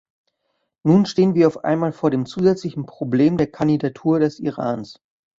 [0.81, 4.99] Nun stehen wir auf einmal vor dem zusätzlichen Problem der Kandidatur des Irans.